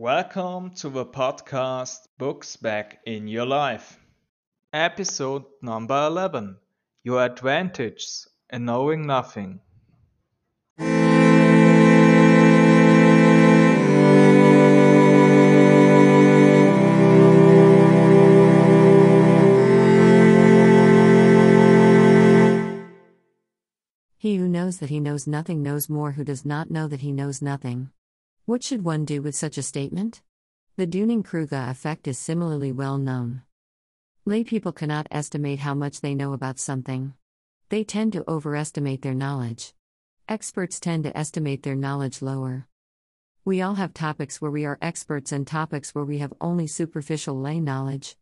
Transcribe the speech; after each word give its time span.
Welcome 0.00 0.70
to 0.76 0.90
the 0.90 1.04
podcast 1.04 2.06
Books 2.18 2.54
Back 2.54 3.00
in 3.04 3.26
Your 3.26 3.46
Life. 3.46 3.98
Episode 4.72 5.42
number 5.60 6.06
11 6.06 6.56
Your 7.02 7.24
Advantages 7.24 8.28
in 8.48 8.64
Knowing 8.64 9.08
Nothing. 9.08 9.58
He 24.16 24.36
who 24.36 24.48
knows 24.48 24.78
that 24.78 24.90
he 24.90 25.00
knows 25.00 25.26
nothing 25.26 25.64
knows 25.64 25.88
more 25.88 26.12
who 26.12 26.22
does 26.22 26.44
not 26.44 26.70
know 26.70 26.86
that 26.86 27.00
he 27.00 27.10
knows 27.10 27.42
nothing. 27.42 27.90
What 28.48 28.62
should 28.62 28.82
one 28.82 29.04
do 29.04 29.20
with 29.20 29.34
such 29.34 29.58
a 29.58 29.62
statement? 29.62 30.22
The 30.78 30.86
Dunning 30.86 31.22
Kruger 31.22 31.66
effect 31.68 32.08
is 32.08 32.16
similarly 32.16 32.72
well 32.72 32.96
known. 32.96 33.42
Lay 34.24 34.42
people 34.42 34.72
cannot 34.72 35.06
estimate 35.10 35.58
how 35.58 35.74
much 35.74 36.00
they 36.00 36.14
know 36.14 36.32
about 36.32 36.58
something. 36.58 37.12
They 37.68 37.84
tend 37.84 38.14
to 38.14 38.24
overestimate 38.26 39.02
their 39.02 39.12
knowledge. 39.12 39.74
Experts 40.30 40.80
tend 40.80 41.04
to 41.04 41.14
estimate 41.14 41.62
their 41.62 41.74
knowledge 41.74 42.22
lower. 42.22 42.66
We 43.44 43.60
all 43.60 43.74
have 43.74 43.92
topics 43.92 44.40
where 44.40 44.50
we 44.50 44.64
are 44.64 44.78
experts 44.80 45.30
and 45.30 45.46
topics 45.46 45.94
where 45.94 46.06
we 46.06 46.16
have 46.16 46.32
only 46.40 46.66
superficial 46.66 47.38
lay 47.38 47.60
knowledge. 47.60 48.16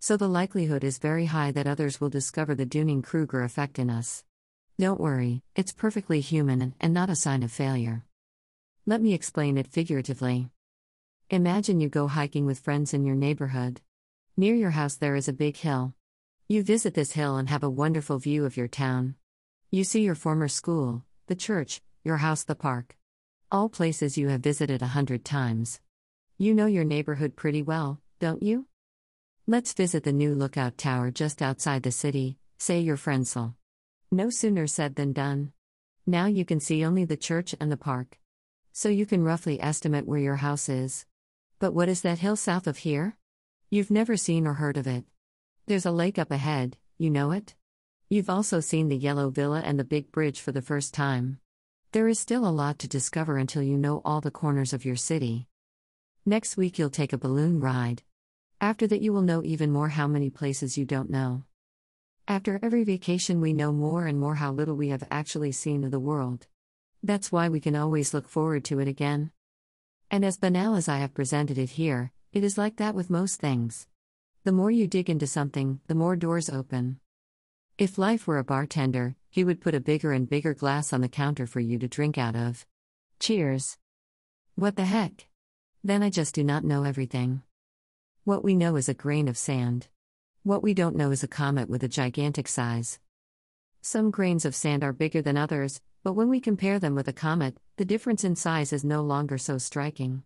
So 0.00 0.16
the 0.16 0.26
likelihood 0.26 0.82
is 0.82 0.98
very 0.98 1.26
high 1.26 1.52
that 1.52 1.68
others 1.68 2.00
will 2.00 2.10
discover 2.10 2.56
the 2.56 2.66
Dunning 2.66 3.02
Kruger 3.02 3.44
effect 3.44 3.78
in 3.78 3.90
us. 3.90 4.24
Don't 4.76 4.98
worry, 4.98 5.44
it's 5.54 5.72
perfectly 5.72 6.18
human 6.18 6.74
and 6.80 6.92
not 6.92 7.10
a 7.10 7.14
sign 7.14 7.44
of 7.44 7.52
failure. 7.52 8.04
Let 8.88 9.02
me 9.02 9.12
explain 9.12 9.58
it 9.58 9.66
figuratively. 9.66 10.48
Imagine 11.28 11.78
you 11.78 11.90
go 11.90 12.08
hiking 12.08 12.46
with 12.46 12.60
friends 12.60 12.94
in 12.94 13.04
your 13.04 13.16
neighborhood. 13.16 13.82
Near 14.34 14.54
your 14.54 14.70
house, 14.70 14.96
there 14.96 15.14
is 15.14 15.28
a 15.28 15.34
big 15.34 15.58
hill. 15.58 15.92
You 16.48 16.62
visit 16.62 16.94
this 16.94 17.12
hill 17.12 17.36
and 17.36 17.50
have 17.50 17.62
a 17.62 17.68
wonderful 17.68 18.18
view 18.18 18.46
of 18.46 18.56
your 18.56 18.66
town. 18.66 19.16
You 19.70 19.84
see 19.84 20.00
your 20.00 20.14
former 20.14 20.48
school, 20.48 21.04
the 21.26 21.34
church, 21.34 21.82
your 22.02 22.16
house, 22.16 22.44
the 22.44 22.54
park. 22.54 22.96
All 23.52 23.68
places 23.68 24.16
you 24.16 24.28
have 24.28 24.40
visited 24.40 24.80
a 24.80 24.94
hundred 24.96 25.22
times. 25.22 25.82
You 26.38 26.54
know 26.54 26.64
your 26.64 26.84
neighborhood 26.84 27.36
pretty 27.36 27.60
well, 27.60 28.00
don't 28.20 28.42
you? 28.42 28.68
Let's 29.46 29.74
visit 29.74 30.04
the 30.04 30.14
new 30.14 30.34
lookout 30.34 30.78
tower 30.78 31.10
just 31.10 31.42
outside 31.42 31.82
the 31.82 31.92
city, 31.92 32.38
say 32.56 32.80
your 32.80 32.96
Frensel. 32.96 33.52
No 34.10 34.30
sooner 34.30 34.66
said 34.66 34.94
than 34.94 35.12
done. 35.12 35.52
Now 36.06 36.24
you 36.24 36.46
can 36.46 36.58
see 36.58 36.86
only 36.86 37.04
the 37.04 37.18
church 37.18 37.54
and 37.60 37.70
the 37.70 37.76
park. 37.76 38.18
So 38.80 38.88
you 38.88 39.06
can 39.06 39.24
roughly 39.24 39.60
estimate 39.60 40.06
where 40.06 40.20
your 40.20 40.36
house 40.36 40.68
is. 40.68 41.04
But 41.58 41.74
what 41.74 41.88
is 41.88 42.02
that 42.02 42.20
hill 42.20 42.36
south 42.36 42.68
of 42.68 42.76
here? 42.76 43.16
You've 43.70 43.90
never 43.90 44.16
seen 44.16 44.46
or 44.46 44.54
heard 44.54 44.76
of 44.76 44.86
it. 44.86 45.04
There's 45.66 45.84
a 45.84 45.90
lake 45.90 46.16
up 46.16 46.30
ahead, 46.30 46.76
you 46.96 47.10
know 47.10 47.32
it? 47.32 47.56
You've 48.08 48.30
also 48.30 48.60
seen 48.60 48.86
the 48.86 48.96
yellow 48.96 49.30
villa 49.30 49.62
and 49.64 49.80
the 49.80 49.84
big 49.84 50.12
bridge 50.12 50.40
for 50.40 50.52
the 50.52 50.62
first 50.62 50.94
time. 50.94 51.40
There 51.90 52.06
is 52.06 52.20
still 52.20 52.46
a 52.46 52.54
lot 52.54 52.78
to 52.78 52.86
discover 52.86 53.36
until 53.36 53.64
you 53.64 53.76
know 53.76 54.00
all 54.04 54.20
the 54.20 54.30
corners 54.30 54.72
of 54.72 54.84
your 54.84 54.94
city. 54.94 55.48
Next 56.24 56.56
week 56.56 56.78
you'll 56.78 56.88
take 56.88 57.12
a 57.12 57.18
balloon 57.18 57.58
ride. 57.58 58.04
After 58.60 58.86
that, 58.86 59.02
you 59.02 59.12
will 59.12 59.22
know 59.22 59.42
even 59.42 59.72
more 59.72 59.88
how 59.88 60.06
many 60.06 60.30
places 60.30 60.78
you 60.78 60.84
don't 60.84 61.10
know. 61.10 61.42
After 62.28 62.60
every 62.62 62.84
vacation, 62.84 63.40
we 63.40 63.52
know 63.52 63.72
more 63.72 64.06
and 64.06 64.20
more 64.20 64.36
how 64.36 64.52
little 64.52 64.76
we 64.76 64.90
have 64.90 65.02
actually 65.10 65.50
seen 65.50 65.82
of 65.82 65.90
the 65.90 65.98
world. 65.98 66.46
That's 67.02 67.30
why 67.30 67.48
we 67.48 67.60
can 67.60 67.76
always 67.76 68.12
look 68.12 68.28
forward 68.28 68.64
to 68.66 68.80
it 68.80 68.88
again. 68.88 69.30
And 70.10 70.24
as 70.24 70.36
banal 70.36 70.74
as 70.74 70.88
I 70.88 70.98
have 70.98 71.14
presented 71.14 71.58
it 71.58 71.70
here, 71.70 72.12
it 72.32 72.42
is 72.42 72.58
like 72.58 72.76
that 72.76 72.94
with 72.94 73.10
most 73.10 73.40
things. 73.40 73.86
The 74.44 74.52
more 74.52 74.70
you 74.70 74.86
dig 74.86 75.08
into 75.08 75.26
something, 75.26 75.80
the 75.86 75.94
more 75.94 76.16
doors 76.16 76.48
open. 76.48 77.00
If 77.76 77.98
life 77.98 78.26
were 78.26 78.38
a 78.38 78.44
bartender, 78.44 79.14
he 79.30 79.44
would 79.44 79.60
put 79.60 79.74
a 79.74 79.80
bigger 79.80 80.12
and 80.12 80.28
bigger 80.28 80.54
glass 80.54 80.92
on 80.92 81.00
the 81.00 81.08
counter 81.08 81.46
for 81.46 81.60
you 81.60 81.78
to 81.78 81.86
drink 81.86 82.18
out 82.18 82.34
of. 82.34 82.66
Cheers. 83.20 83.78
What 84.56 84.76
the 84.76 84.84
heck? 84.84 85.28
Then 85.84 86.02
I 86.02 86.10
just 86.10 86.34
do 86.34 86.42
not 86.42 86.64
know 86.64 86.82
everything. 86.82 87.42
What 88.24 88.42
we 88.42 88.56
know 88.56 88.76
is 88.76 88.88
a 88.88 88.94
grain 88.94 89.28
of 89.28 89.38
sand. 89.38 89.86
What 90.42 90.62
we 90.62 90.74
don't 90.74 90.96
know 90.96 91.12
is 91.12 91.22
a 91.22 91.28
comet 91.28 91.68
with 91.68 91.82
a 91.84 91.88
gigantic 91.88 92.48
size. 92.48 92.98
Some 93.90 94.10
grains 94.10 94.44
of 94.44 94.54
sand 94.54 94.84
are 94.84 94.92
bigger 94.92 95.22
than 95.22 95.38
others, 95.38 95.80
but 96.04 96.12
when 96.12 96.28
we 96.28 96.40
compare 96.40 96.78
them 96.78 96.94
with 96.94 97.08
a 97.08 97.12
comet, 97.14 97.56
the 97.78 97.86
difference 97.86 98.22
in 98.22 98.36
size 98.36 98.70
is 98.70 98.84
no 98.84 99.00
longer 99.00 99.38
so 99.38 99.56
striking. 99.56 100.24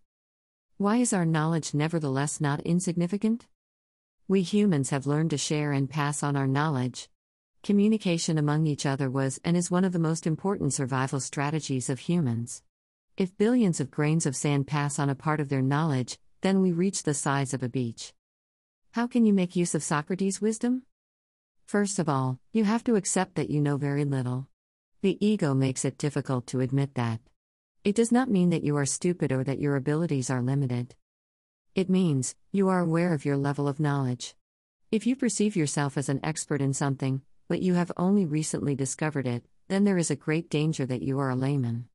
Why 0.75 0.97
is 0.97 1.13
our 1.13 1.23
knowledge 1.23 1.73
nevertheless 1.73 2.41
not 2.41 2.59
insignificant? 2.63 3.47
We 4.27 4.41
humans 4.41 4.89
have 4.89 5.07
learned 5.07 5.29
to 5.29 5.37
share 5.37 5.71
and 5.71 5.89
pass 5.89 6.23
on 6.23 6.35
our 6.35 6.45
knowledge. 6.45 7.07
Communication 7.63 8.37
among 8.37 8.67
each 8.67 8.85
other 8.85 9.09
was 9.09 9.39
and 9.45 9.55
is 9.55 9.71
one 9.71 9.85
of 9.85 9.93
the 9.93 9.97
most 9.97 10.27
important 10.27 10.73
survival 10.73 11.21
strategies 11.21 11.89
of 11.89 11.99
humans. 11.99 12.63
If 13.15 13.37
billions 13.37 13.79
of 13.79 13.89
grains 13.89 14.25
of 14.25 14.35
sand 14.35 14.67
pass 14.67 14.99
on 14.99 15.09
a 15.09 15.15
part 15.15 15.39
of 15.39 15.47
their 15.47 15.61
knowledge, 15.61 16.19
then 16.41 16.61
we 16.61 16.73
reach 16.73 17.03
the 17.03 17.13
size 17.13 17.53
of 17.53 17.63
a 17.63 17.69
beach. 17.69 18.13
How 18.91 19.07
can 19.07 19.25
you 19.25 19.31
make 19.31 19.55
use 19.55 19.73
of 19.73 19.83
Socrates' 19.83 20.41
wisdom? 20.41 20.83
First 21.65 21.99
of 21.99 22.07
all, 22.07 22.39
you 22.51 22.63
have 22.65 22.83
to 22.83 22.95
accept 22.95 23.35
that 23.35 23.49
you 23.49 23.61
know 23.61 23.77
very 23.77 24.05
little. 24.05 24.47
The 25.01 25.17
ego 25.25 25.53
makes 25.53 25.85
it 25.85 25.97
difficult 25.97 26.47
to 26.47 26.59
admit 26.59 26.95
that. 26.95 27.19
It 27.83 27.95
does 27.95 28.11
not 28.11 28.29
mean 28.29 28.49
that 28.51 28.63
you 28.63 28.77
are 28.77 28.85
stupid 28.85 29.31
or 29.31 29.43
that 29.43 29.59
your 29.59 29.75
abilities 29.75 30.29
are 30.29 30.41
limited. 30.41 30.95
It 31.75 31.89
means 31.89 32.35
you 32.51 32.69
are 32.69 32.79
aware 32.79 33.13
of 33.13 33.25
your 33.25 33.35
level 33.35 33.67
of 33.67 33.79
knowledge. 33.79 34.35
If 34.91 35.07
you 35.07 35.15
perceive 35.15 35.55
yourself 35.55 35.97
as 35.97 36.07
an 36.07 36.19
expert 36.23 36.61
in 36.61 36.73
something, 36.73 37.23
but 37.47 37.61
you 37.61 37.73
have 37.73 37.91
only 37.97 38.25
recently 38.25 38.75
discovered 38.75 39.27
it, 39.27 39.43
then 39.67 39.83
there 39.83 39.97
is 39.97 40.11
a 40.11 40.15
great 40.15 40.49
danger 40.49 40.85
that 40.85 41.01
you 41.01 41.19
are 41.19 41.31
a 41.31 41.35
layman. 41.35 41.87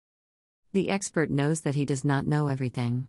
The 0.72 0.90
expert 0.90 1.30
knows 1.30 1.60
that 1.60 1.76
he 1.76 1.84
does 1.84 2.04
not 2.04 2.26
know 2.26 2.48
everything. 2.48 3.08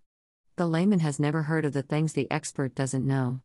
The 0.55 0.67
layman 0.67 0.99
has 0.99 1.19
never 1.19 1.43
heard 1.43 1.65
of 1.65 1.73
the 1.73 1.83
things 1.83 2.13
the 2.13 2.29
expert 2.31 2.75
doesn't 2.75 3.05
know. 3.05 3.41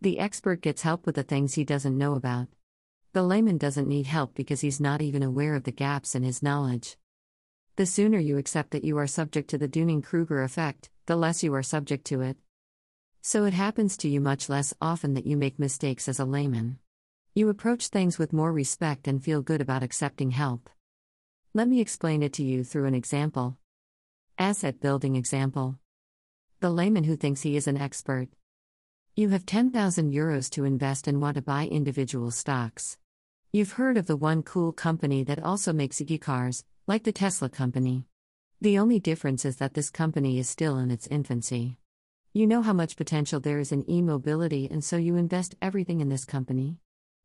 The 0.00 0.18
expert 0.18 0.60
gets 0.60 0.82
help 0.82 1.06
with 1.06 1.14
the 1.14 1.22
things 1.22 1.54
he 1.54 1.64
doesn't 1.64 1.96
know 1.96 2.14
about. 2.14 2.48
The 3.12 3.22
layman 3.22 3.58
doesn't 3.58 3.88
need 3.88 4.06
help 4.06 4.34
because 4.34 4.60
he's 4.60 4.80
not 4.80 5.00
even 5.00 5.22
aware 5.22 5.54
of 5.54 5.64
the 5.64 5.72
gaps 5.72 6.14
in 6.14 6.22
his 6.22 6.42
knowledge. 6.42 6.96
The 7.76 7.86
sooner 7.86 8.18
you 8.18 8.38
accept 8.38 8.70
that 8.72 8.84
you 8.84 8.98
are 8.98 9.06
subject 9.06 9.50
to 9.50 9.58
the 9.58 9.68
Dunning 9.68 10.02
Kruger 10.02 10.42
effect, 10.42 10.90
the 11.06 11.16
less 11.16 11.42
you 11.42 11.54
are 11.54 11.62
subject 11.62 12.04
to 12.06 12.20
it. 12.20 12.36
So 13.22 13.44
it 13.44 13.54
happens 13.54 13.96
to 13.98 14.08
you 14.08 14.20
much 14.20 14.48
less 14.48 14.74
often 14.80 15.14
that 15.14 15.26
you 15.26 15.36
make 15.36 15.58
mistakes 15.58 16.08
as 16.08 16.18
a 16.20 16.24
layman. 16.24 16.78
You 17.34 17.48
approach 17.48 17.88
things 17.88 18.18
with 18.18 18.32
more 18.32 18.52
respect 18.52 19.08
and 19.08 19.22
feel 19.22 19.42
good 19.42 19.60
about 19.60 19.82
accepting 19.82 20.30
help. 20.30 20.68
Let 21.52 21.68
me 21.68 21.80
explain 21.80 22.22
it 22.22 22.32
to 22.34 22.42
you 22.42 22.64
through 22.64 22.86
an 22.86 22.94
example. 22.94 23.56
Asset 24.38 24.80
building 24.80 25.16
example. 25.16 25.78
The 26.60 26.70
layman 26.70 27.04
who 27.04 27.16
thinks 27.16 27.42
he 27.42 27.56
is 27.56 27.66
an 27.66 27.76
expert. 27.76 28.28
You 29.16 29.28
have 29.28 29.46
10,000 29.46 30.12
euros 30.12 30.50
to 30.50 30.64
invest 30.64 31.06
and 31.06 31.22
want 31.22 31.36
to 31.36 31.42
buy 31.42 31.68
individual 31.68 32.32
stocks. 32.32 32.98
You've 33.52 33.74
heard 33.74 33.96
of 33.96 34.08
the 34.08 34.16
one 34.16 34.42
cool 34.42 34.72
company 34.72 35.22
that 35.22 35.40
also 35.40 35.72
makes 35.72 36.00
e 36.00 36.18
cars, 36.18 36.64
like 36.88 37.04
the 37.04 37.12
Tesla 37.12 37.48
company. 37.48 38.06
The 38.60 38.76
only 38.76 38.98
difference 38.98 39.44
is 39.44 39.58
that 39.58 39.74
this 39.74 39.88
company 39.88 40.40
is 40.40 40.48
still 40.48 40.78
in 40.78 40.90
its 40.90 41.06
infancy. 41.06 41.78
You 42.32 42.48
know 42.48 42.60
how 42.60 42.72
much 42.72 42.96
potential 42.96 43.38
there 43.38 43.60
is 43.60 43.70
in 43.70 43.88
e 43.88 44.02
mobility, 44.02 44.66
and 44.68 44.82
so 44.82 44.96
you 44.96 45.14
invest 45.14 45.54
everything 45.62 46.00
in 46.00 46.08
this 46.08 46.24
company. 46.24 46.78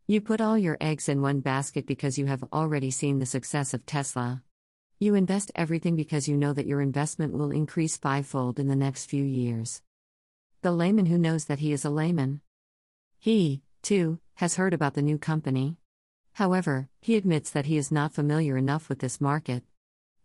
You 0.06 0.22
put 0.22 0.42
all 0.42 0.60
your 0.60 0.78
eggs 0.80 1.10
in 1.10 1.24
one 1.24 1.40
basket 1.40 1.88
because 1.88 2.20
you 2.20 2.28
have 2.28 2.44
already 2.54 2.92
seen 2.92 3.18
the 3.18 3.26
success 3.26 3.74
of 3.74 3.88
Tesla. 3.88 4.44
You 5.00 5.16
invest 5.16 5.52
everything 5.56 5.96
because 5.96 6.28
you 6.28 6.38
know 6.38 6.54
that 6.54 6.68
your 6.68 6.82
investment 6.82 7.34
will 7.34 7.50
increase 7.50 7.98
fivefold 7.98 8.60
in 8.60 8.68
the 8.68 8.76
next 8.76 9.06
few 9.06 9.24
years 9.24 9.82
the 10.62 10.72
layman 10.74 11.06
who 11.06 11.18
knows 11.18 11.46
that 11.46 11.60
he 11.60 11.72
is 11.72 11.86
a 11.86 11.90
layman. 11.90 12.42
He, 13.18 13.62
too, 13.82 14.20
has 14.36 14.56
heard 14.56 14.74
about 14.74 14.94
the 14.94 15.02
new 15.02 15.18
company. 15.18 15.78
However, 16.34 16.90
he 17.00 17.16
admits 17.16 17.50
that 17.52 17.66
he 17.66 17.78
is 17.78 17.92
not 17.92 18.14
familiar 18.14 18.58
enough 18.58 18.90
with 18.90 19.00
this 19.00 19.22
market. 19.22 19.64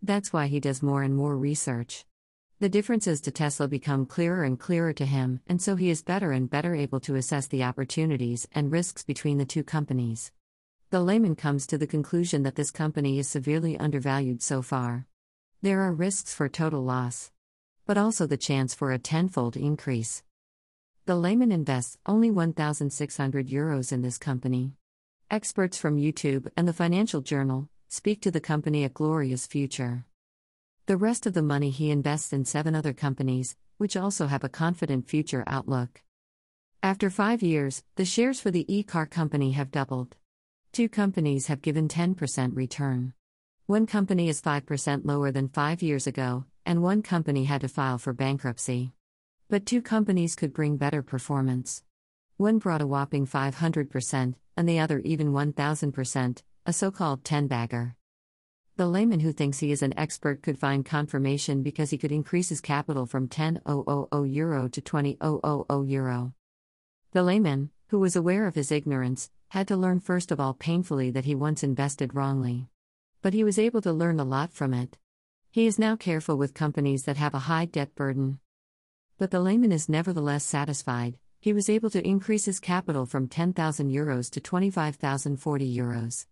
That's 0.01 0.33
why 0.33 0.47
he 0.47 0.59
does 0.59 0.83
more 0.83 1.03
and 1.03 1.15
more 1.15 1.37
research. 1.37 2.05
The 2.59 2.67
differences 2.67 3.21
to 3.21 3.31
Tesla 3.31 3.69
become 3.69 4.05
clearer 4.05 4.43
and 4.43 4.59
clearer 4.59 4.91
to 4.93 5.05
him, 5.05 5.39
and 5.47 5.61
so 5.61 5.77
he 5.77 5.89
is 5.89 6.03
better 6.03 6.33
and 6.33 6.49
better 6.49 6.75
able 6.75 6.99
to 7.01 7.15
assess 7.15 7.47
the 7.47 7.63
opportunities 7.63 8.45
and 8.51 8.71
risks 8.71 9.03
between 9.03 9.37
the 9.37 9.45
two 9.45 9.63
companies. 9.63 10.33
The 10.89 10.99
layman 10.99 11.35
comes 11.35 11.65
to 11.67 11.77
the 11.77 11.87
conclusion 11.87 12.43
that 12.43 12.55
this 12.55 12.71
company 12.71 13.19
is 13.19 13.29
severely 13.29 13.77
undervalued 13.77 14.41
so 14.41 14.61
far. 14.61 15.07
There 15.61 15.81
are 15.81 15.93
risks 15.93 16.33
for 16.33 16.49
total 16.49 16.83
loss, 16.83 17.31
but 17.85 17.97
also 17.97 18.25
the 18.27 18.37
chance 18.37 18.73
for 18.73 18.91
a 18.91 18.99
tenfold 18.99 19.55
increase. 19.55 20.23
The 21.07 21.15
layman 21.15 21.51
invests 21.51 21.99
only 22.07 22.31
1,600 22.31 23.47
euros 23.47 23.91
in 23.91 24.01
this 24.01 24.17
company. 24.17 24.73
Experts 25.29 25.77
from 25.77 25.97
YouTube 25.97 26.47
and 26.57 26.67
the 26.67 26.73
Financial 26.73 27.21
Journal 27.21 27.69
speak 27.89 28.21
to 28.21 28.31
the 28.31 28.39
company 28.39 28.83
a 28.83 28.89
glorious 28.89 29.45
future. 29.45 30.05
The 30.87 30.97
rest 30.97 31.27
of 31.27 31.35
the 31.35 31.43
money 31.43 31.69
he 31.69 31.91
invests 31.91 32.33
in 32.33 32.43
seven 32.43 32.73
other 32.73 32.91
companies, 32.91 33.55
which 33.77 33.95
also 33.95 34.25
have 34.25 34.43
a 34.43 34.49
confident 34.49 35.07
future 35.07 35.43
outlook. 35.45 36.01
After 36.81 37.11
five 37.11 37.43
years, 37.43 37.83
the 37.97 38.05
shares 38.05 38.39
for 38.39 38.49
the 38.49 38.65
e 38.67 38.81
car 38.81 39.05
company 39.05 39.51
have 39.51 39.69
doubled. 39.69 40.15
Two 40.71 40.89
companies 40.89 41.45
have 41.45 41.61
given 41.61 41.87
10% 41.87 42.55
return. 42.55 43.13
One 43.67 43.85
company 43.85 44.27
is 44.27 44.41
5% 44.41 45.05
lower 45.05 45.29
than 45.29 45.49
five 45.49 45.83
years 45.83 46.07
ago, 46.07 46.45
and 46.65 46.81
one 46.81 47.03
company 47.03 47.43
had 47.43 47.61
to 47.61 47.67
file 47.67 47.99
for 47.99 48.11
bankruptcy. 48.11 48.95
But 49.47 49.67
two 49.67 49.83
companies 49.83 50.35
could 50.35 50.53
bring 50.53 50.77
better 50.77 51.03
performance. 51.03 51.83
One 52.37 52.57
brought 52.57 52.81
a 52.81 52.87
whopping 52.87 53.27
500%, 53.27 54.33
and 54.57 54.67
the 54.67 54.79
other 54.79 54.99
even 55.05 55.33
1000%, 55.33 56.41
a 56.65 56.73
so 56.73 56.89
called 56.89 57.23
10 57.23 57.45
bagger. 57.45 57.95
The 58.75 58.87
layman 58.87 59.19
who 59.19 59.31
thinks 59.31 59.59
he 59.59 59.71
is 59.71 59.83
an 59.83 59.97
expert 59.97 60.41
could 60.41 60.57
find 60.57 60.83
confirmation 60.83 61.61
because 61.61 61.91
he 61.91 61.97
could 61.97 62.11
increase 62.11 62.49
his 62.49 62.59
capital 62.59 63.05
from 63.05 63.27
10,000 63.27 64.33
euro 64.33 64.67
to 64.67 64.81
20,000 64.81 65.89
euro. 65.89 66.33
The 67.11 67.23
layman, 67.23 67.69
who 67.89 67.99
was 67.99 68.15
aware 68.15 68.47
of 68.47 68.55
his 68.55 68.71
ignorance, 68.71 69.29
had 69.49 69.67
to 69.67 69.77
learn 69.77 69.99
first 69.99 70.31
of 70.31 70.39
all 70.39 70.55
painfully 70.55 71.11
that 71.11 71.25
he 71.25 71.35
once 71.35 71.63
invested 71.63 72.15
wrongly. 72.15 72.67
But 73.21 73.35
he 73.35 73.43
was 73.43 73.59
able 73.59 73.81
to 73.83 73.93
learn 73.93 74.19
a 74.19 74.25
lot 74.25 74.51
from 74.51 74.73
it. 74.73 74.97
He 75.51 75.67
is 75.67 75.77
now 75.77 75.95
careful 75.95 76.35
with 76.35 76.55
companies 76.55 77.03
that 77.03 77.17
have 77.17 77.35
a 77.35 77.47
high 77.47 77.65
debt 77.65 77.93
burden. 77.93 78.39
But 79.17 79.31
the 79.31 79.39
layman 79.39 79.71
is 79.71 79.87
nevertheless 79.87 80.43
satisfied, 80.43 81.17
he 81.39 81.53
was 81.53 81.69
able 81.69 81.89
to 81.91 82.05
increase 82.05 82.45
his 82.45 82.59
capital 82.59 83.05
from 83.05 83.29
10,000 83.29 83.89
euros 83.89 84.29
to 84.31 84.41
25,040 84.41 85.77
euros. 85.77 86.25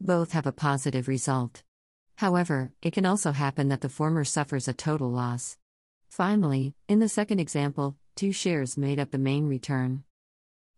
Both 0.00 0.32
have 0.32 0.46
a 0.46 0.52
positive 0.52 1.06
result. 1.06 1.62
However, 2.16 2.72
it 2.80 2.94
can 2.94 3.04
also 3.04 3.32
happen 3.32 3.68
that 3.68 3.82
the 3.82 3.90
former 3.90 4.24
suffers 4.24 4.68
a 4.68 4.72
total 4.72 5.10
loss. 5.10 5.58
Finally, 6.08 6.74
in 6.88 7.00
the 7.00 7.08
second 7.10 7.40
example, 7.40 7.96
two 8.16 8.32
shares 8.32 8.78
made 8.78 8.98
up 8.98 9.10
the 9.10 9.18
main 9.18 9.46
return. 9.46 10.04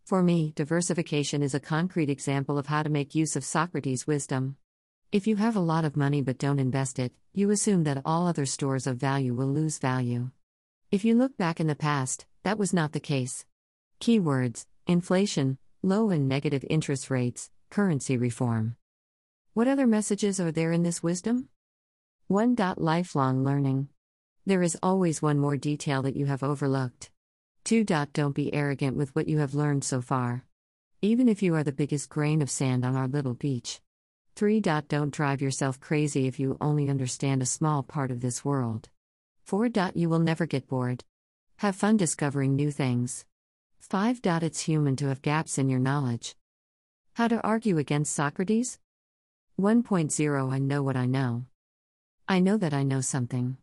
For 0.03 0.21
me, 0.21 0.51
diversification 0.57 1.41
is 1.41 1.53
a 1.53 1.59
concrete 1.61 2.09
example 2.09 2.57
of 2.57 2.67
how 2.67 2.83
to 2.83 2.89
make 2.89 3.15
use 3.15 3.37
of 3.37 3.45
Socrates' 3.45 4.05
wisdom. 4.05 4.57
If 5.13 5.27
you 5.27 5.37
have 5.37 5.55
a 5.55 5.61
lot 5.61 5.85
of 5.85 5.95
money 5.95 6.21
but 6.21 6.37
don't 6.37 6.59
invest 6.59 6.99
it, 6.99 7.13
you 7.33 7.51
assume 7.51 7.85
that 7.85 8.01
all 8.03 8.27
other 8.27 8.45
stores 8.45 8.85
of 8.85 8.97
value 8.97 9.33
will 9.33 9.47
lose 9.47 9.77
value. 9.77 10.31
If 10.91 11.05
you 11.05 11.15
look 11.15 11.37
back 11.37 11.61
in 11.61 11.67
the 11.67 11.75
past, 11.75 12.25
that 12.43 12.57
was 12.57 12.73
not 12.73 12.91
the 12.91 12.99
case. 12.99 13.45
Keywords 14.01 14.65
inflation, 14.87 15.57
low 15.81 16.09
and 16.09 16.27
negative 16.27 16.65
interest 16.69 17.09
rates, 17.09 17.49
currency 17.69 18.17
reform. 18.17 18.75
What 19.53 19.69
other 19.69 19.87
messages 19.87 20.37
are 20.41 20.51
there 20.51 20.73
in 20.73 20.83
this 20.83 21.01
wisdom? 21.01 21.47
1. 22.27 22.57
Lifelong 22.75 23.41
learning. 23.41 23.87
There 24.45 24.61
is 24.61 24.77
always 24.83 25.21
one 25.21 25.39
more 25.39 25.55
detail 25.55 26.01
that 26.01 26.17
you 26.17 26.25
have 26.25 26.43
overlooked. 26.43 27.09
2. 27.63 27.85
Don't 27.85 28.35
be 28.35 28.53
arrogant 28.53 28.97
with 28.97 29.15
what 29.15 29.29
you 29.29 29.37
have 29.37 29.55
learned 29.55 29.85
so 29.85 30.01
far. 30.01 30.43
Even 31.01 31.29
if 31.29 31.41
you 31.41 31.55
are 31.55 31.63
the 31.63 31.71
biggest 31.71 32.09
grain 32.09 32.41
of 32.41 32.49
sand 32.49 32.83
on 32.83 32.97
our 32.97 33.07
little 33.07 33.35
beach. 33.35 33.79
3. 34.35 34.59
Don't 34.59 35.13
drive 35.13 35.41
yourself 35.41 35.79
crazy 35.79 36.27
if 36.27 36.37
you 36.37 36.57
only 36.59 36.89
understand 36.89 37.41
a 37.41 37.45
small 37.45 37.81
part 37.81 38.11
of 38.11 38.19
this 38.19 38.43
world. 38.43 38.89
4. 39.43 39.69
You 39.95 40.09
will 40.09 40.19
never 40.19 40.45
get 40.45 40.67
bored. 40.67 41.03
Have 41.57 41.75
fun 41.75 41.97
discovering 41.97 42.55
new 42.55 42.71
things. 42.71 43.25
5. 43.79 44.21
It's 44.23 44.61
human 44.61 44.95
to 44.97 45.07
have 45.07 45.21
gaps 45.21 45.57
in 45.57 45.69
your 45.69 45.79
knowledge. 45.79 46.35
How 47.13 47.27
to 47.27 47.41
argue 47.41 47.77
against 47.77 48.13
Socrates? 48.15 48.79
1.0 49.59 50.51
I 50.51 50.59
know 50.59 50.81
what 50.81 50.95
I 50.95 51.05
know. 51.05 51.45
I 52.27 52.39
know 52.39 52.57
that 52.57 52.73
I 52.73 52.83
know 52.83 53.01
something. 53.01 53.57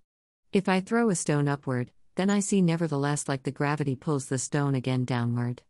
If 0.53 0.69
I 0.69 0.81
throw 0.81 1.11
a 1.11 1.15
stone 1.15 1.49
upward, 1.49 1.91
then 2.17 2.31
I 2.31 2.41
see 2.41 2.61
nevertheless 2.61 3.29
like 3.29 3.45
the 3.45 3.51
gravity 3.51 3.97
pulls 3.97 4.27
the 4.27 4.39
stone 4.39 4.75
again 4.75 5.05
downward. 5.05 5.63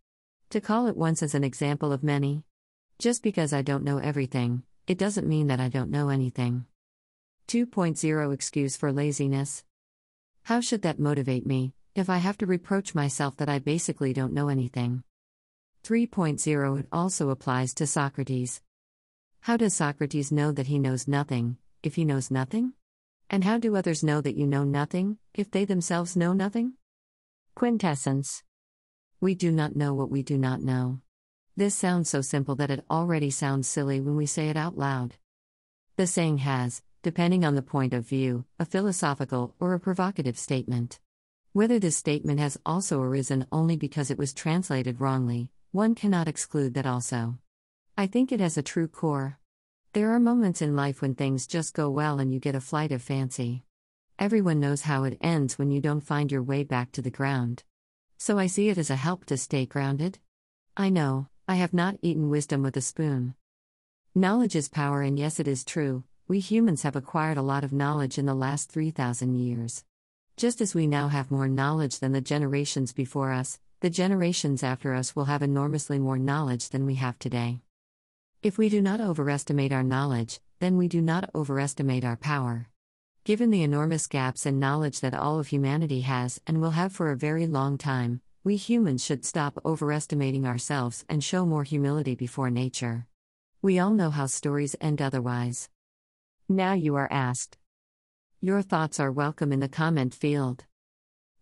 To 0.50 0.60
call 0.60 0.86
it 0.86 0.96
once 0.96 1.22
as 1.22 1.34
an 1.34 1.44
example 1.44 1.92
of 1.92 2.02
many. 2.02 2.42
Just 2.98 3.22
because 3.22 3.52
I 3.52 3.62
don't 3.62 3.84
know 3.84 3.98
everything, 3.98 4.62
it 4.86 4.98
doesn't 4.98 5.28
mean 5.28 5.46
that 5.48 5.60
I 5.60 5.68
don't 5.68 5.90
know 5.90 6.08
anything. 6.08 6.64
2.0 7.48 8.32
Excuse 8.34 8.76
for 8.76 8.92
laziness. 8.92 9.64
How 10.48 10.62
should 10.62 10.80
that 10.80 10.98
motivate 10.98 11.44
me, 11.44 11.74
if 11.94 12.08
I 12.08 12.16
have 12.16 12.38
to 12.38 12.46
reproach 12.46 12.94
myself 12.94 13.36
that 13.36 13.50
I 13.50 13.58
basically 13.58 14.14
don't 14.14 14.32
know 14.32 14.48
anything? 14.48 15.02
3.0 15.84 16.80
It 16.80 16.86
also 16.90 17.28
applies 17.28 17.74
to 17.74 17.86
Socrates. 17.86 18.62
How 19.40 19.58
does 19.58 19.74
Socrates 19.74 20.32
know 20.32 20.50
that 20.52 20.68
he 20.68 20.78
knows 20.78 21.06
nothing, 21.06 21.58
if 21.82 21.96
he 21.96 22.06
knows 22.06 22.30
nothing? 22.30 22.72
And 23.28 23.44
how 23.44 23.58
do 23.58 23.76
others 23.76 24.02
know 24.02 24.22
that 24.22 24.38
you 24.38 24.46
know 24.46 24.64
nothing, 24.64 25.18
if 25.34 25.50
they 25.50 25.66
themselves 25.66 26.16
know 26.16 26.32
nothing? 26.32 26.72
Quintessence 27.54 28.42
We 29.20 29.34
do 29.34 29.52
not 29.52 29.76
know 29.76 29.92
what 29.92 30.10
we 30.10 30.22
do 30.22 30.38
not 30.38 30.62
know. 30.62 31.02
This 31.58 31.74
sounds 31.74 32.08
so 32.08 32.22
simple 32.22 32.54
that 32.54 32.70
it 32.70 32.86
already 32.90 33.28
sounds 33.28 33.68
silly 33.68 34.00
when 34.00 34.16
we 34.16 34.24
say 34.24 34.48
it 34.48 34.56
out 34.56 34.78
loud. 34.78 35.16
The 35.96 36.06
saying 36.06 36.38
has, 36.38 36.80
depending 37.02 37.44
on 37.44 37.54
the 37.54 37.62
point 37.62 37.94
of 37.94 38.06
view, 38.06 38.44
a 38.58 38.64
philosophical 38.64 39.54
or 39.60 39.74
a 39.74 39.80
provocative 39.80 40.38
statement. 40.38 40.98
Whether 41.52 41.78
this 41.78 41.96
statement 41.96 42.40
has 42.40 42.58
also 42.66 43.00
arisen 43.00 43.46
only 43.52 43.76
because 43.76 44.10
it 44.10 44.18
was 44.18 44.34
translated 44.34 45.00
wrongly, 45.00 45.50
one 45.72 45.94
cannot 45.94 46.28
exclude 46.28 46.74
that 46.74 46.86
also. 46.86 47.38
I 47.96 48.06
think 48.06 48.32
it 48.32 48.40
has 48.40 48.56
a 48.58 48.62
true 48.62 48.88
core. 48.88 49.38
There 49.92 50.12
are 50.12 50.20
moments 50.20 50.60
in 50.62 50.76
life 50.76 51.00
when 51.00 51.14
things 51.14 51.46
just 51.46 51.74
go 51.74 51.88
well 51.90 52.18
and 52.18 52.32
you 52.32 52.40
get 52.40 52.54
a 52.54 52.60
flight 52.60 52.92
of 52.92 53.02
fancy. 53.02 53.64
Everyone 54.18 54.60
knows 54.60 54.82
how 54.82 55.04
it 55.04 55.18
ends 55.20 55.58
when 55.58 55.70
you 55.70 55.80
don't 55.80 56.00
find 56.00 56.30
your 56.30 56.42
way 56.42 56.64
back 56.64 56.92
to 56.92 57.02
the 57.02 57.10
ground. 57.10 57.62
So 58.18 58.38
I 58.38 58.46
see 58.46 58.68
it 58.68 58.78
as 58.78 58.90
a 58.90 58.96
help 58.96 59.24
to 59.26 59.36
stay 59.36 59.64
grounded. 59.64 60.18
I 60.76 60.90
know, 60.90 61.28
I 61.46 61.54
have 61.54 61.72
not 61.72 61.98
eaten 62.02 62.28
wisdom 62.28 62.62
with 62.62 62.76
a 62.76 62.80
spoon. 62.80 63.34
Knowledge 64.14 64.56
is 64.56 64.68
power, 64.68 65.02
and 65.02 65.18
yes, 65.18 65.38
it 65.38 65.48
is 65.48 65.64
true, 65.64 66.04
we 66.28 66.40
humans 66.40 66.82
have 66.82 66.94
acquired 66.94 67.38
a 67.38 67.42
lot 67.42 67.64
of 67.64 67.72
knowledge 67.72 68.18
in 68.18 68.26
the 68.26 68.34
last 68.34 68.70
3,000 68.70 69.34
years. 69.34 69.82
Just 70.36 70.60
as 70.60 70.74
we 70.74 70.86
now 70.86 71.08
have 71.08 71.30
more 71.30 71.48
knowledge 71.48 72.00
than 72.00 72.12
the 72.12 72.20
generations 72.20 72.92
before 72.92 73.32
us, 73.32 73.58
the 73.80 73.88
generations 73.88 74.62
after 74.62 74.92
us 74.92 75.16
will 75.16 75.24
have 75.24 75.42
enormously 75.42 75.98
more 75.98 76.18
knowledge 76.18 76.68
than 76.68 76.84
we 76.84 76.96
have 76.96 77.18
today. 77.18 77.60
If 78.42 78.58
we 78.58 78.68
do 78.68 78.82
not 78.82 79.00
overestimate 79.00 79.72
our 79.72 79.82
knowledge, 79.82 80.38
then 80.58 80.76
we 80.76 80.86
do 80.86 81.00
not 81.00 81.30
overestimate 81.34 82.04
our 82.04 82.16
power. 82.16 82.68
Given 83.24 83.48
the 83.48 83.62
enormous 83.62 84.06
gaps 84.06 84.44
in 84.44 84.60
knowledge 84.60 85.00
that 85.00 85.14
all 85.14 85.38
of 85.38 85.46
humanity 85.46 86.02
has 86.02 86.42
and 86.46 86.60
will 86.60 86.72
have 86.72 86.92
for 86.92 87.10
a 87.10 87.16
very 87.16 87.46
long 87.46 87.78
time, 87.78 88.20
we 88.44 88.56
humans 88.56 89.02
should 89.02 89.24
stop 89.24 89.58
overestimating 89.64 90.46
ourselves 90.46 91.06
and 91.08 91.24
show 91.24 91.46
more 91.46 91.64
humility 91.64 92.14
before 92.14 92.50
nature. 92.50 93.06
We 93.62 93.78
all 93.78 93.92
know 93.92 94.10
how 94.10 94.26
stories 94.26 94.76
end 94.78 95.00
otherwise. 95.00 95.70
Now 96.50 96.72
you 96.72 96.94
are 96.94 97.12
asked. 97.12 97.58
Your 98.40 98.62
thoughts 98.62 98.98
are 98.98 99.12
welcome 99.12 99.52
in 99.52 99.60
the 99.60 99.68
comment 99.68 100.14
field. 100.14 100.64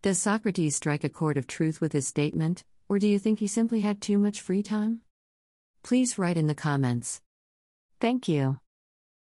Does 0.03 0.19
Socrates 0.19 0.75
strike 0.75 1.05
a 1.05 1.09
chord 1.09 1.37
of 1.37 1.47
truth 1.47 1.81
with 1.81 1.93
his 1.93 2.09
statement, 2.09 2.65
or 2.89 2.99
do 2.99 3.07
you 3.07 3.21
think 3.21 3.39
he 3.39 3.47
simply 3.47 3.83
had 3.83 4.01
too 4.01 4.19
much 4.19 4.41
free 4.41 4.65
time? 4.65 5.03
Please 5.85 6.19
write 6.19 6.37
in 6.37 6.49
the 6.49 6.57
comments. 6.57 7.23
Thank 8.01 8.27
you. 8.27 8.59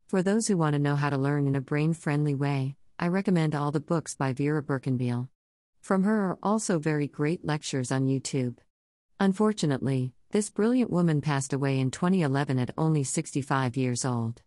For 0.07 0.23
those 0.23 0.47
who 0.47 0.55
want 0.55 0.75
to 0.75 0.79
know 0.79 0.95
how 0.95 1.09
to 1.09 1.17
learn 1.17 1.45
in 1.45 1.57
a 1.57 1.61
brain 1.61 1.91
friendly 1.91 2.35
way, 2.35 2.77
I 2.97 3.09
recommend 3.09 3.53
all 3.53 3.71
the 3.71 3.81
books 3.81 4.15
by 4.15 4.31
Vera 4.31 4.63
Birkenbihl. 4.63 5.27
From 5.81 6.03
her 6.03 6.29
are 6.29 6.39
also 6.41 6.79
very 6.79 7.09
great 7.09 7.43
lectures 7.43 7.91
on 7.91 8.07
YouTube. 8.07 8.59
Unfortunately, 9.19 10.13
this 10.31 10.49
brilliant 10.49 10.89
woman 10.89 11.19
passed 11.19 11.51
away 11.51 11.81
in 11.81 11.91
2011 11.91 12.59
at 12.59 12.71
only 12.77 13.03
65 13.03 13.75
years 13.75 14.05
old. 14.05 14.41